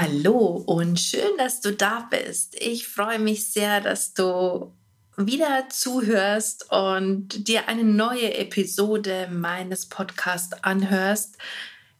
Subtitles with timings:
[0.00, 2.56] Hallo und schön, dass du da bist.
[2.60, 4.72] Ich freue mich sehr, dass du
[5.16, 11.38] wieder zuhörst und dir eine neue Episode meines Podcasts anhörst.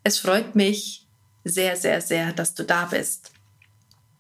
[0.03, 1.07] Es freut mich
[1.45, 3.31] sehr, sehr, sehr, dass du da bist.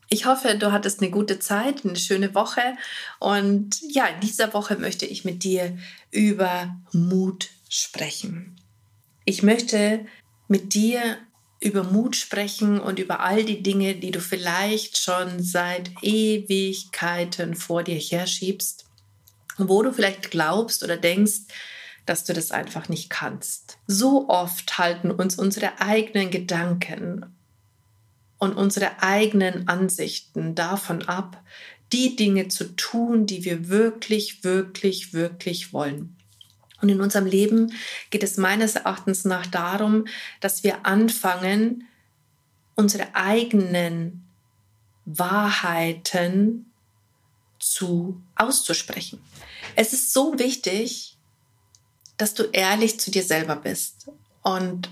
[0.09, 2.77] Ich hoffe, du hattest eine gute Zeit, eine schöne Woche.
[3.19, 5.77] Und ja, in dieser Woche möchte ich mit dir
[6.13, 8.55] über Mut sprechen.
[9.25, 10.07] Ich möchte
[10.47, 11.17] mit dir
[11.65, 17.83] über Mut sprechen und über all die Dinge, die du vielleicht schon seit Ewigkeiten vor
[17.83, 18.85] dir herschiebst,
[19.57, 21.41] wo du vielleicht glaubst oder denkst,
[22.05, 23.79] dass du das einfach nicht kannst.
[23.87, 27.35] So oft halten uns unsere eigenen Gedanken
[28.39, 31.43] und unsere eigenen Ansichten davon ab,
[31.95, 36.17] die Dinge zu tun, die wir wirklich, wirklich, wirklich wollen.
[36.85, 37.73] Und in unserem Leben
[38.11, 40.05] geht es meines Erachtens nach darum,
[40.43, 41.89] dass wir anfangen,
[42.75, 44.29] unsere eigenen
[45.07, 46.71] Wahrheiten
[47.59, 49.19] zu auszusprechen.
[49.77, 51.17] Es ist so wichtig,
[52.19, 54.11] dass du ehrlich zu dir selber bist.
[54.43, 54.91] Und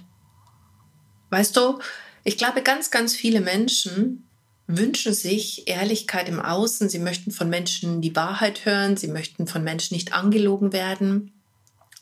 [1.29, 1.79] weißt du,
[2.25, 4.27] ich glaube, ganz, ganz viele Menschen
[4.67, 6.89] wünschen sich Ehrlichkeit im Außen.
[6.89, 8.97] Sie möchten von Menschen die Wahrheit hören.
[8.97, 11.35] Sie möchten von Menschen nicht angelogen werden.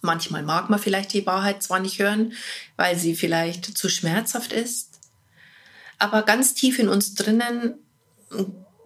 [0.03, 2.33] Manchmal mag man vielleicht die Wahrheit zwar nicht hören,
[2.77, 4.91] weil sie vielleicht zu schmerzhaft ist,
[5.98, 7.75] aber ganz tief in uns drinnen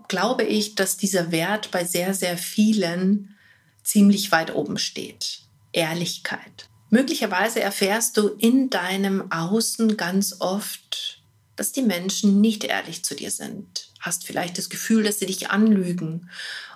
[0.08, 3.36] glaube ich, dass dieser Wert bei sehr, sehr vielen
[3.82, 5.40] ziemlich weit oben steht.
[5.72, 6.68] Ehrlichkeit.
[6.90, 11.22] Möglicherweise erfährst du in deinem Außen ganz oft,
[11.56, 13.90] dass die Menschen nicht ehrlich zu dir sind.
[14.00, 16.30] Hast vielleicht das Gefühl, dass sie dich anlügen.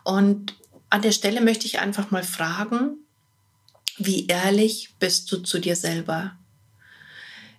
[0.05, 0.57] Und
[0.91, 2.97] an der Stelle möchte ich einfach mal fragen,
[3.99, 6.37] wie ehrlich bist du zu dir selber?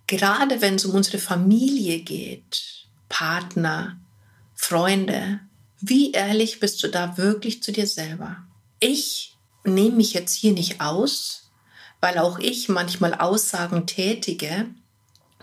[0.08, 4.00] Gerade wenn es um unsere Familie geht, Partner,
[4.56, 5.40] Freunde,
[5.82, 8.38] wie ehrlich bist du da wirklich zu dir selber?
[8.80, 11.50] Ich nehme mich jetzt hier nicht aus,
[12.02, 14.68] weil auch ich manchmal Aussagen tätige.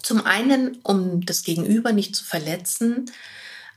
[0.03, 3.11] Zum einen, um das Gegenüber nicht zu verletzen,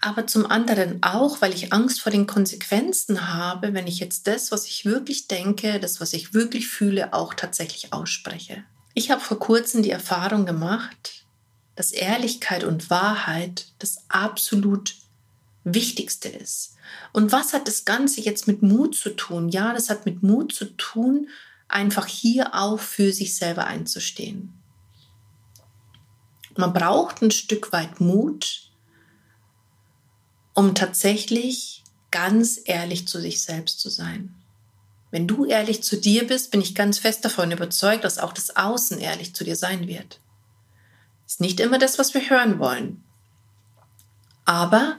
[0.01, 4.51] aber zum anderen auch, weil ich Angst vor den Konsequenzen habe, wenn ich jetzt das,
[4.51, 8.63] was ich wirklich denke, das, was ich wirklich fühle, auch tatsächlich ausspreche.
[8.93, 11.25] Ich habe vor kurzem die Erfahrung gemacht,
[11.75, 14.95] dass Ehrlichkeit und Wahrheit das absolut
[15.63, 16.75] Wichtigste ist.
[17.13, 19.49] Und was hat das Ganze jetzt mit Mut zu tun?
[19.49, 21.27] Ja, das hat mit Mut zu tun,
[21.67, 24.53] einfach hier auch für sich selber einzustehen.
[26.57, 28.68] Man braucht ein Stück weit Mut,
[30.59, 34.35] um tatsächlich ganz ehrlich zu sich selbst zu sein.
[35.09, 38.57] Wenn du ehrlich zu dir bist, bin ich ganz fest davon überzeugt, dass auch das
[38.57, 40.19] Außen ehrlich zu dir sein wird.
[41.25, 43.01] Ist nicht immer das, was wir hören wollen.
[44.43, 44.97] Aber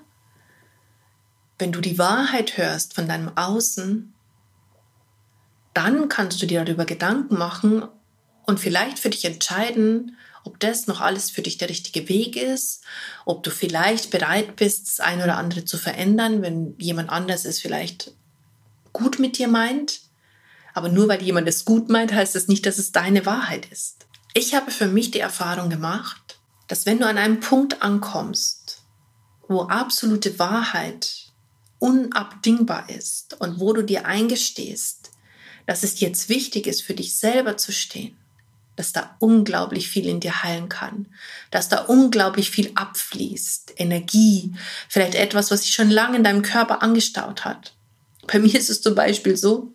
[1.59, 4.15] wenn du die Wahrheit hörst von deinem Außen,
[5.75, 7.87] dann kannst du dir darüber Gedanken machen
[8.47, 12.83] und vielleicht für dich entscheiden, ob das noch alles für dich der richtige Weg ist,
[13.25, 17.61] ob du vielleicht bereit bist, das eine oder andere zu verändern, wenn jemand anders es
[17.61, 18.12] vielleicht
[18.93, 20.01] gut mit dir meint.
[20.73, 24.06] Aber nur weil jemand es gut meint, heißt das nicht, dass es deine Wahrheit ist.
[24.34, 28.83] Ich habe für mich die Erfahrung gemacht, dass wenn du an einem Punkt ankommst,
[29.49, 31.33] wo absolute Wahrheit
[31.81, 35.11] unabdingbar ist und wo du dir eingestehst,
[35.67, 38.17] dass es jetzt wichtig ist, für dich selber zu stehen,
[38.81, 41.05] dass da unglaublich viel in dir heilen kann,
[41.51, 44.55] dass da unglaublich viel abfließt, Energie,
[44.89, 47.75] vielleicht etwas, was sich schon lange in deinem Körper angestaut hat.
[48.27, 49.75] Bei mir ist es zum Beispiel so,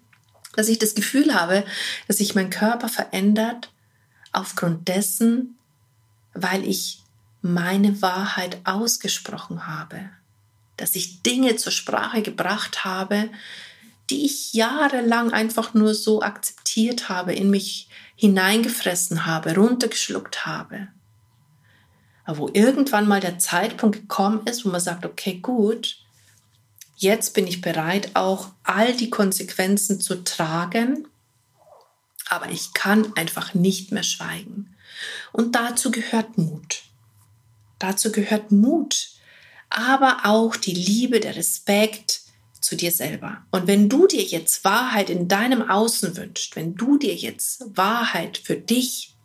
[0.56, 1.65] dass ich das Gefühl habe,
[2.07, 3.69] dass sich mein Körper verändert
[4.31, 5.56] aufgrund dessen,
[6.33, 7.03] weil ich
[7.44, 10.09] meine Wahrheit ausgesprochen habe,
[10.77, 13.29] dass ich Dinge zur Sprache gebracht habe,
[14.09, 20.88] die ich jahrelang einfach nur so akzeptiert habe, in mich hineingefressen habe, runtergeschluckt habe.
[22.23, 25.97] Aber wo irgendwann mal der Zeitpunkt gekommen ist, wo man sagt, okay, gut,
[26.97, 31.07] jetzt bin ich bereit, auch all die Konsequenzen zu tragen,
[32.29, 34.75] aber ich kann einfach nicht mehr schweigen.
[35.31, 36.83] Und dazu gehört Mut.
[37.77, 39.09] Dazu gehört Mut,
[39.69, 42.21] aber auch die Liebe, der Respekt
[42.65, 43.45] zu dir selber.
[43.51, 48.38] Und wenn du dir jetzt Wahrheit in deinem Außen wünschst, wenn du dir jetzt Wahrheit
[48.38, 49.15] für dich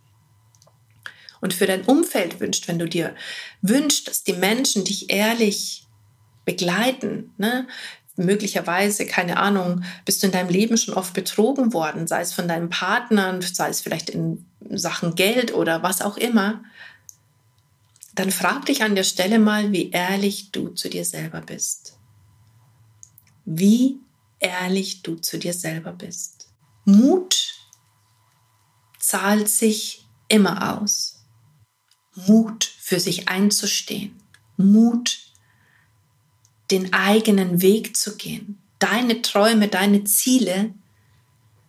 [1.40, 3.14] und für dein Umfeld wünscht, wenn du dir
[3.62, 5.87] wünschst, dass die Menschen dich ehrlich
[6.44, 7.66] begleiten, ne?
[8.16, 12.46] möglicherweise, keine Ahnung, bist du in deinem Leben schon oft betrogen worden, sei es von
[12.46, 16.62] deinem Partner, sei es vielleicht in Sachen Geld oder was auch immer,
[18.14, 22.00] dann frag dich an der Stelle mal, wie ehrlich du zu dir selber bist.
[23.52, 23.99] Wie
[24.38, 26.49] ehrlich du zu dir selber bist.
[26.85, 27.52] Mut
[29.00, 31.25] zahlt sich immer aus.
[32.14, 34.23] Mut für sich einzustehen,
[34.56, 35.19] Mut,
[36.70, 38.62] den eigenen Weg zu gehen.
[38.79, 40.73] Deine Träume, deine Ziele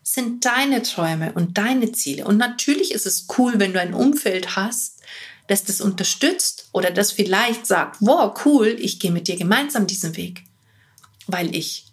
[0.04, 2.26] sind deine Träume und deine Ziele.
[2.26, 5.02] Und natürlich ist es cool, wenn du ein Umfeld hast,
[5.48, 10.16] das das unterstützt oder das vielleicht sagt, wow, cool, ich gehe mit dir gemeinsam diesen
[10.16, 10.44] Weg.
[11.32, 11.86] Weil ich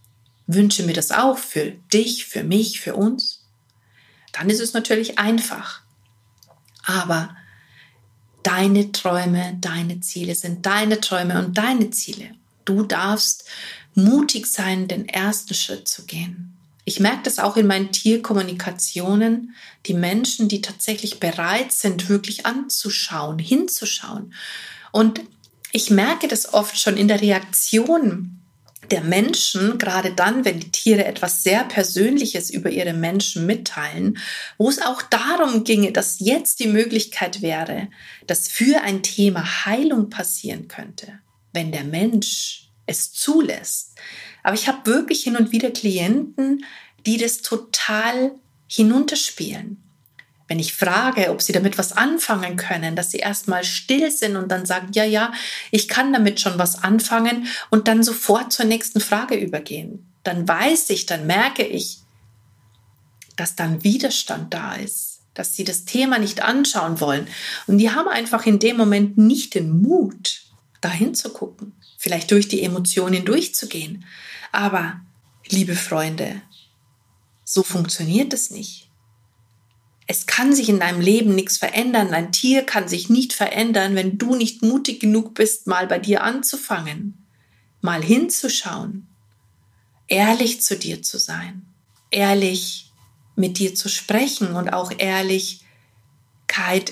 [0.46, 3.44] wünsche mir das auch für dich, für mich, für uns.
[4.32, 5.82] Dann ist es natürlich einfach.
[6.85, 7.37] Aber
[8.49, 12.31] Deine Träume, deine Ziele sind deine Träume und deine Ziele.
[12.64, 13.44] Du darfst
[13.94, 16.56] mutig sein, den ersten Schritt zu gehen.
[16.85, 19.55] Ich merke das auch in meinen Tierkommunikationen,
[19.85, 24.32] die Menschen, die tatsächlich bereit sind, wirklich anzuschauen, hinzuschauen.
[24.93, 25.20] Und
[25.73, 28.38] ich merke das oft schon in der Reaktion
[28.90, 34.19] der Menschen, gerade dann, wenn die Tiere etwas sehr Persönliches über ihre Menschen mitteilen,
[34.56, 37.88] wo es auch darum ginge, dass jetzt die Möglichkeit wäre,
[38.26, 41.19] dass für ein Thema Heilung passieren könnte,
[41.52, 43.96] wenn der Mensch es zulässt.
[44.42, 46.64] Aber ich habe wirklich hin und wieder Klienten,
[47.04, 48.32] die das total
[48.69, 49.82] hinunterspielen
[50.48, 54.48] wenn ich frage, ob sie damit was anfangen können, dass sie erstmal still sind und
[54.48, 55.32] dann sagen, ja, ja,
[55.70, 60.10] ich kann damit schon was anfangen und dann sofort zur nächsten Frage übergehen.
[60.24, 61.98] Dann weiß ich, dann merke ich,
[63.36, 67.28] dass dann Widerstand da ist, dass sie das Thema nicht anschauen wollen.
[67.66, 70.42] Und die haben einfach in dem Moment nicht den Mut,
[70.80, 74.04] dahin zu gucken, vielleicht durch die Emotionen durchzugehen.
[74.50, 75.00] Aber,
[75.48, 76.40] liebe Freunde,
[77.44, 78.88] so funktioniert es nicht.
[80.10, 82.14] Es kann sich in deinem Leben nichts verändern.
[82.14, 86.22] Ein Tier kann sich nicht verändern, wenn du nicht mutig genug bist, mal bei dir
[86.22, 87.26] anzufangen,
[87.82, 89.06] mal hinzuschauen,
[90.06, 91.66] ehrlich zu dir zu sein,
[92.10, 92.90] ehrlich
[93.37, 95.60] mit dir zu sprechen und auch Ehrlichkeit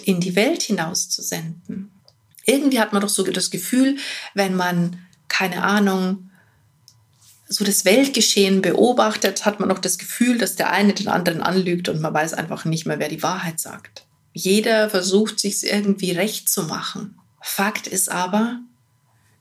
[0.04, 1.90] in die Welt hinauszusenden.
[2.44, 3.96] Irgendwie hat man doch so das Gefühl,
[4.34, 4.98] wenn man,
[5.28, 6.30] keine Ahnung,
[7.48, 11.88] so das Weltgeschehen beobachtet, hat man noch das Gefühl, dass der eine den anderen anlügt
[11.88, 14.06] und man weiß einfach nicht mehr, wer die Wahrheit sagt.
[14.32, 17.18] Jeder versucht, sich irgendwie recht zu machen.
[17.40, 18.60] Fakt ist aber,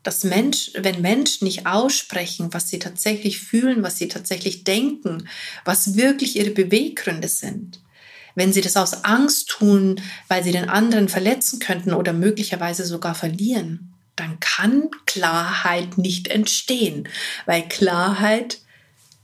[0.04, 5.28] dass Mensch, wenn Menschen nicht aussprechen, was sie tatsächlich fühlen, was sie tatsächlich denken,
[5.66, 7.82] was wirklich ihre Beweggründe sind,
[8.36, 13.16] wenn sie das aus Angst tun, weil sie den anderen verletzen könnten oder möglicherweise sogar
[13.16, 17.08] verlieren, dann kann Klarheit nicht entstehen,
[17.46, 18.60] weil Klarheit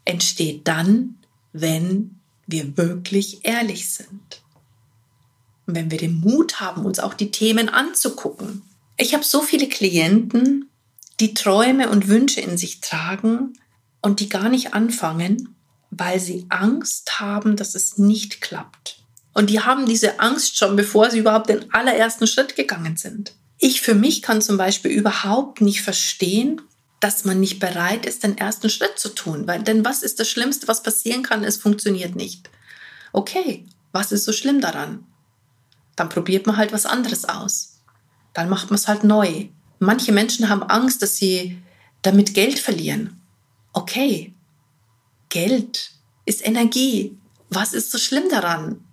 [0.05, 1.17] entsteht dann,
[1.53, 4.41] wenn wir wirklich ehrlich sind.
[5.65, 8.63] Und wenn wir den Mut haben, uns auch die Themen anzugucken.
[8.97, 10.69] Ich habe so viele Klienten,
[11.19, 13.53] die Träume und Wünsche in sich tragen
[14.01, 15.55] und die gar nicht anfangen,
[15.91, 19.03] weil sie Angst haben, dass es nicht klappt.
[19.33, 23.33] Und die haben diese Angst schon, bevor sie überhaupt den allerersten Schritt gegangen sind.
[23.63, 26.61] Ich für mich kann zum Beispiel überhaupt nicht verstehen,
[26.99, 29.47] dass man nicht bereit ist, den ersten Schritt zu tun.
[29.47, 31.43] Weil, denn was ist das Schlimmste, was passieren kann?
[31.43, 32.49] Es funktioniert nicht.
[33.13, 35.05] Okay, was ist so schlimm daran?
[35.95, 37.81] Dann probiert man halt was anderes aus.
[38.33, 39.49] Dann macht man es halt neu.
[39.77, 41.61] Manche Menschen haben Angst, dass sie
[42.01, 43.21] damit Geld verlieren.
[43.73, 44.33] Okay,
[45.29, 45.91] Geld
[46.25, 47.15] ist Energie.
[47.51, 48.83] Was ist so schlimm daran?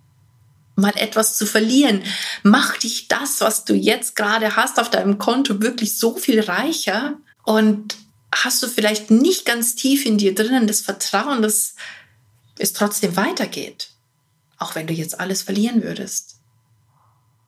[0.79, 2.03] Mal etwas zu verlieren.
[2.43, 7.17] Mach dich das, was du jetzt gerade hast auf deinem Konto, wirklich so viel reicher
[7.43, 7.97] und
[8.33, 11.75] hast du vielleicht nicht ganz tief in dir drinnen das Vertrauen, dass
[12.57, 13.89] es trotzdem weitergeht,
[14.57, 16.35] auch wenn du jetzt alles verlieren würdest.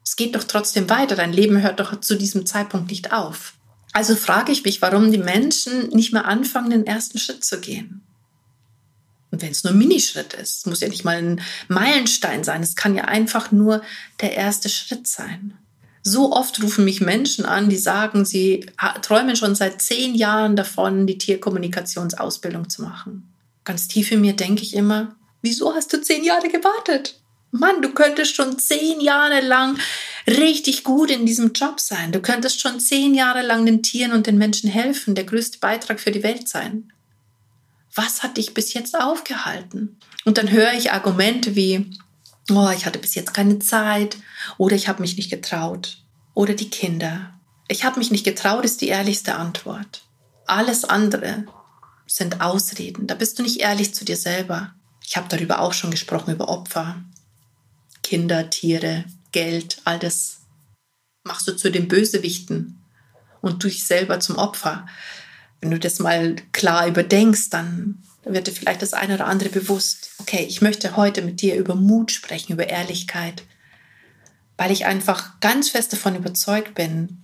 [0.04, 3.54] Es geht doch trotzdem weiter, dein Leben hört doch zu diesem Zeitpunkt nicht auf.
[3.94, 8.02] Also frage ich mich, warum die Menschen nicht mehr anfangen, den ersten Schritt zu gehen.
[9.32, 12.76] Und wenn es nur ein Minischritt ist, muss ja nicht mal ein Meilenstein sein, es
[12.76, 13.82] kann ja einfach nur
[14.20, 15.58] der erste Schritt sein.
[16.04, 18.66] So oft rufen mich Menschen an, die sagen, sie
[19.02, 23.32] träumen schon seit zehn Jahren davon, die Tierkommunikationsausbildung zu machen.
[23.64, 27.20] Ganz tief in mir denke ich immer, wieso hast du zehn Jahre gewartet?
[27.52, 29.78] Mann, du könntest schon zehn Jahre lang
[30.26, 32.12] richtig gut in diesem Job sein.
[32.12, 36.00] Du könntest schon zehn Jahre lang den Tieren und den Menschen helfen, der größte Beitrag
[36.00, 36.92] für die Welt sein.
[37.94, 39.98] Was hat dich bis jetzt aufgehalten?
[40.26, 41.92] Und dann höre ich Argumente wie,
[42.50, 44.18] oh, ich hatte bis jetzt keine Zeit
[44.58, 45.98] oder ich habe mich nicht getraut
[46.34, 47.34] oder die Kinder.
[47.68, 50.04] Ich habe mich nicht getraut ist die ehrlichste Antwort.
[50.46, 51.46] Alles andere
[52.06, 53.08] sind Ausreden.
[53.08, 54.74] Da bist du nicht ehrlich zu dir selber.
[55.06, 57.04] Ich habe darüber auch schon gesprochen, über Opfer.
[58.04, 60.42] Kinder, Tiere, Geld, all das
[61.24, 62.84] machst du zu den Bösewichten
[63.42, 64.88] und du dich selber zum Opfer.
[65.62, 70.12] Wenn du das mal klar überdenkst, dann wird dir vielleicht das eine oder andere bewusst.
[70.20, 73.44] Okay, ich möchte heute mit dir über Mut sprechen, über Ehrlichkeit,
[74.58, 77.24] weil ich einfach ganz fest davon überzeugt bin,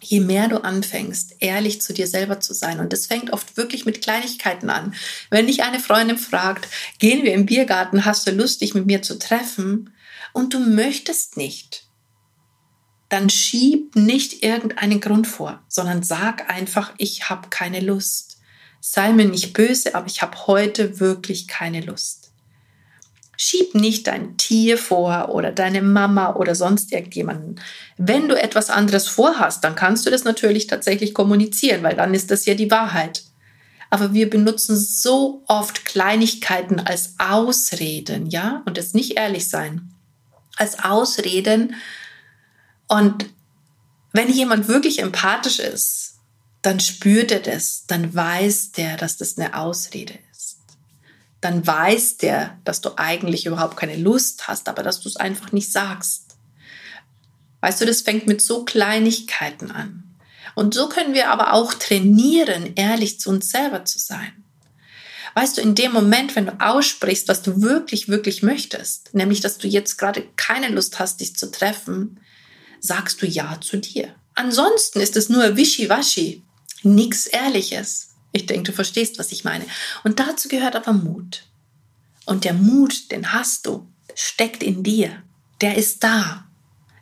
[0.00, 3.84] je mehr du anfängst, ehrlich zu dir selber zu sein, und das fängt oft wirklich
[3.86, 4.94] mit Kleinigkeiten an.
[5.30, 6.66] Wenn dich eine Freundin fragt,
[6.98, 9.92] gehen wir im Biergarten, hast du Lust, dich mit mir zu treffen,
[10.32, 11.81] und du möchtest nicht,
[13.12, 18.38] dann schieb nicht irgendeinen Grund vor, sondern sag einfach, ich habe keine Lust.
[18.80, 22.30] Sei mir nicht böse, aber ich habe heute wirklich keine Lust.
[23.36, 27.60] Schieb nicht dein Tier vor oder deine Mama oder sonst irgendjemanden.
[27.98, 32.30] Wenn du etwas anderes vorhast, dann kannst du das natürlich tatsächlich kommunizieren, weil dann ist
[32.30, 33.24] das ja die Wahrheit.
[33.90, 39.92] Aber wir benutzen so oft Kleinigkeiten als Ausreden, ja, und es nicht ehrlich sein.
[40.56, 41.74] Als Ausreden,
[42.92, 43.24] und
[44.12, 46.16] wenn jemand wirklich empathisch ist,
[46.60, 50.58] dann spürt er das, dann weiß der, dass das eine Ausrede ist.
[51.40, 55.52] Dann weiß der, dass du eigentlich überhaupt keine Lust hast, aber dass du es einfach
[55.52, 56.36] nicht sagst.
[57.62, 60.04] Weißt du, das fängt mit so Kleinigkeiten an.
[60.54, 64.44] Und so können wir aber auch trainieren, ehrlich zu uns selber zu sein.
[65.32, 69.56] Weißt du, in dem Moment, wenn du aussprichst, was du wirklich, wirklich möchtest, nämlich, dass
[69.56, 72.20] du jetzt gerade keine Lust hast, dich zu treffen,
[72.82, 74.14] sagst du Ja zu dir.
[74.34, 76.42] Ansonsten ist es nur Wischiwaschi,
[76.82, 78.08] nichts Ehrliches.
[78.32, 79.64] Ich denke, du verstehst, was ich meine.
[80.04, 81.44] Und dazu gehört aber Mut.
[82.26, 85.22] Und der Mut, den hast du, steckt in dir.
[85.60, 86.44] Der ist da.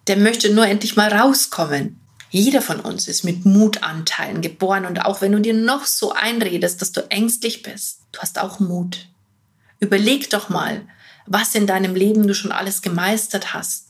[0.07, 2.01] Der möchte nur endlich mal rauskommen.
[2.31, 6.81] Jeder von uns ist mit Mutanteilen geboren und auch wenn du dir noch so einredest,
[6.81, 9.09] dass du ängstlich bist, du hast auch Mut.
[9.81, 10.87] Überleg doch mal,
[11.27, 13.90] was in deinem Leben du schon alles gemeistert hast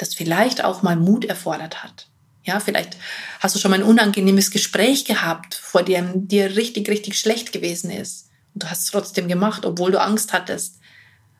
[0.00, 2.08] das vielleicht auch mal Mut erfordert hat.
[2.42, 2.96] Ja, vielleicht
[3.38, 7.90] hast du schon mal ein unangenehmes Gespräch gehabt, vor dem dir richtig, richtig schlecht gewesen
[7.90, 8.30] ist.
[8.54, 10.80] Und du hast es trotzdem gemacht, obwohl du Angst hattest.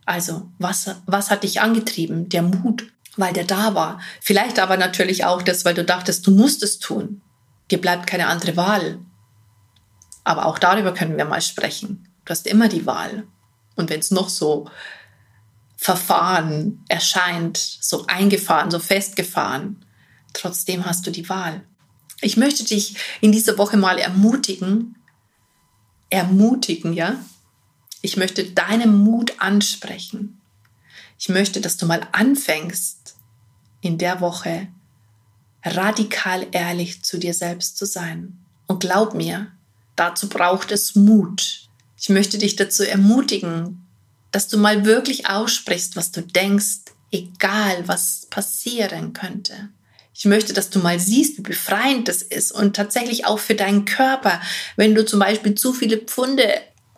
[0.05, 2.29] Also, was, was hat dich angetrieben?
[2.29, 2.85] Der Mut,
[3.17, 4.01] weil der da war.
[4.21, 7.23] Vielleicht aber natürlich auch das, weil du dachtest, du musst es tun.
[7.71, 8.99] Dir bleibt keine andere Wahl.
[10.25, 12.09] Aber auch darüber können wir mal sprechen.
[12.25, 13.25] Du hast immer die Wahl.
[13.77, 14.69] Und wenn es noch so
[15.83, 19.83] Verfahren erscheint, so eingefahren, so festgefahren.
[20.35, 21.65] Trotzdem hast du die Wahl.
[22.21, 24.97] Ich möchte dich in dieser Woche mal ermutigen,
[26.11, 27.19] ermutigen, ja?
[28.03, 30.43] Ich möchte deinen Mut ansprechen.
[31.19, 33.17] Ich möchte, dass du mal anfängst,
[33.81, 34.69] in der Woche
[35.65, 38.45] radikal ehrlich zu dir selbst zu sein.
[38.67, 39.51] Und glaub mir,
[39.97, 41.71] dazu braucht es Mut.
[41.97, 43.87] Ich möchte dich dazu ermutigen,
[44.33, 49.71] dass du mal wirklich aussprichst, was du denkst, egal was passieren könnte.
[50.15, 53.85] Ich möchte, dass du mal siehst, wie befreiend das ist und tatsächlich auch für deinen
[53.85, 54.41] Körper,
[54.77, 56.45] wenn du zum Beispiel zu viele Pfunde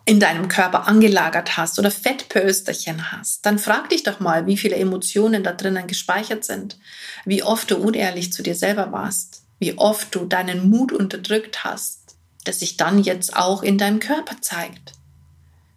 [0.04, 4.76] in deinem Körper angelagert hast oder Fettpölsterchen hast, dann frag dich doch mal, wie viele
[4.76, 6.78] Emotionen da drinnen gespeichert sind,
[7.24, 12.16] wie oft du unehrlich zu dir selber warst, wie oft du deinen Mut unterdrückt hast,
[12.44, 14.94] das sich dann jetzt auch in deinem Körper zeigt.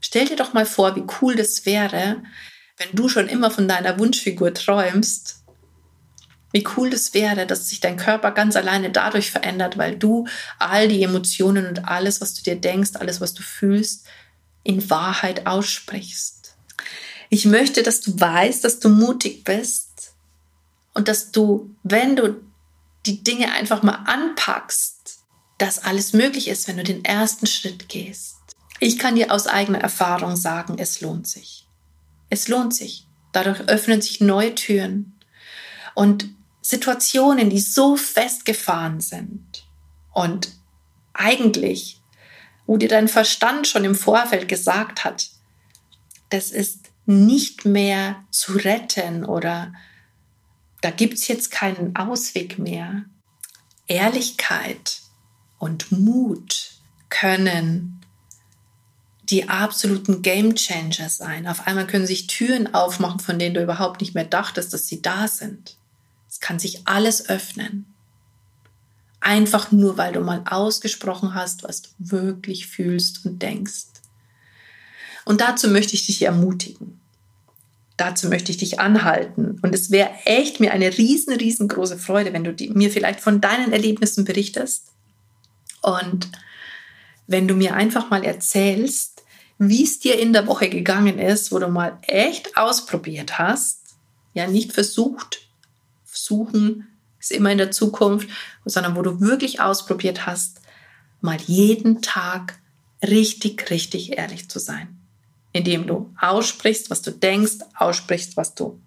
[0.06, 2.22] Stell dir doch mal vor, wie cool das wäre,
[2.78, 5.38] wenn du schon immer von deiner Wunschfigur träumst.
[6.52, 10.28] Wie cool das wäre, dass sich dein Körper ganz alleine dadurch verändert, weil du
[10.60, 14.06] all die Emotionen und alles, was du dir denkst, alles, was du fühlst,
[14.64, 16.56] in Wahrheit aussprichst.
[17.32, 20.14] Ich möchte, dass du weißt, dass du mutig bist
[20.94, 22.40] und dass du, wenn du
[23.08, 25.18] die Dinge einfach mal anpackst,
[25.58, 28.35] dass alles möglich ist, wenn du den ersten Schritt gehst.
[28.80, 31.68] Ich kann dir aus eigener Erfahrung sagen, es lohnt sich.
[32.30, 33.08] Es lohnt sich.
[33.32, 35.20] Dadurch öffnen sich neue Türen.
[35.94, 36.30] Und
[36.62, 39.68] Situationen, die so festgefahren sind
[40.14, 40.50] und
[41.14, 42.02] eigentlich,
[42.66, 45.30] wo dir dein Verstand schon im Vorfeld gesagt hat,
[46.30, 49.74] das ist nicht mehr zu retten oder
[50.82, 53.06] da gibt es jetzt keinen Ausweg mehr.
[53.88, 55.02] Ehrlichkeit
[55.60, 56.72] und Mut
[57.10, 57.95] können
[59.30, 61.48] die absoluten Game Changer sein.
[61.48, 65.02] Auf einmal können sich Türen aufmachen, von denen du überhaupt nicht mehr dachtest, dass sie
[65.02, 65.78] da sind.
[66.30, 67.86] Es kann sich alles öffnen.
[69.22, 73.86] Einfach nur, weil du mal ausgesprochen hast, was du wirklich fühlst und denkst.
[75.26, 77.00] Und dazu möchte ich dich ermutigen.
[77.98, 79.58] Dazu möchte ich dich anhalten.
[79.62, 83.42] Und es wäre echt mir eine riesen, riesengroße Freude, wenn du die, mir vielleicht von
[83.42, 84.92] deinen Erlebnissen berichtest.
[85.82, 86.30] Und
[87.26, 89.15] wenn du mir einfach mal erzählst,
[89.58, 93.82] wie es dir in der Woche gegangen ist, wo du mal echt ausprobiert hast,
[94.34, 95.48] ja, nicht versucht,
[96.04, 96.88] versuchen
[97.20, 98.30] ist immer in der Zukunft,
[98.66, 100.62] sondern wo du wirklich ausprobiert hast,
[101.22, 102.60] mal jeden Tag
[103.02, 105.00] richtig, richtig ehrlich zu sein.
[105.52, 108.80] Indem du aussprichst, was du denkst, aussprichst, was du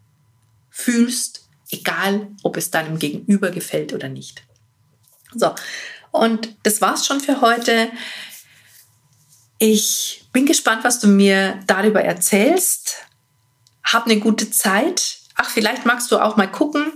[0.71, 4.45] fühlst, egal ob es deinem Gegenüber gefällt oder nicht.
[5.35, 5.55] So,
[6.13, 7.91] und das war's schon für heute.
[9.59, 13.07] Ich bin gespannt, was du mir darüber erzählst.
[13.83, 15.19] Hab eine gute Zeit.
[15.35, 16.93] Ach, vielleicht magst du auch mal gucken,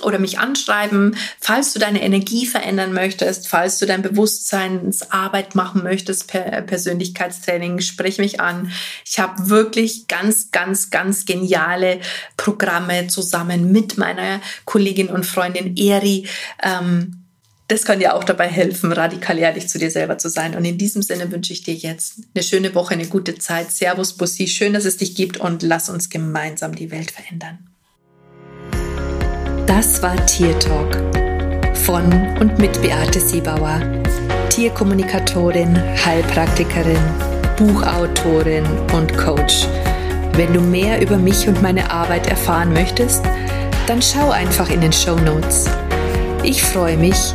[0.00, 6.28] oder mich anschreiben, falls du deine Energie verändern möchtest, falls du dein Bewusstseinsarbeit machen möchtest,
[6.28, 8.70] per Persönlichkeitstraining, sprich mich an.
[9.04, 11.98] Ich habe wirklich ganz, ganz, ganz geniale
[12.36, 16.28] Programme zusammen mit meiner Kollegin und Freundin Eri.
[16.62, 17.17] Ähm,
[17.68, 20.56] das kann dir auch dabei helfen, radikal ehrlich zu dir selber zu sein.
[20.56, 23.70] Und in diesem Sinne wünsche ich dir jetzt eine schöne Woche, eine gute Zeit.
[23.70, 24.48] Servus, Bussi.
[24.48, 27.58] Schön, dass es dich gibt und lass uns gemeinsam die Welt verändern.
[29.66, 30.96] Das war Tier Talk
[31.76, 33.82] von und mit Beate Siebauer,
[34.48, 36.98] Tierkommunikatorin, Heilpraktikerin,
[37.58, 39.66] Buchautorin und Coach.
[40.32, 43.22] Wenn du mehr über mich und meine Arbeit erfahren möchtest,
[43.86, 45.66] dann schau einfach in den Show Notes.
[46.42, 47.34] Ich freue mich,